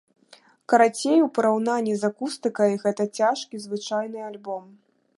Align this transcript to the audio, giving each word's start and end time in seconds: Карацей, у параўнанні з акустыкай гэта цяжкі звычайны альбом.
Карацей, 0.71 1.19
у 1.25 1.27
параўнанні 1.35 1.95
з 2.05 2.11
акустыкай 2.13 2.75
гэта 2.87 3.09
цяжкі 3.21 3.65
звычайны 3.67 4.19
альбом. 4.33 4.65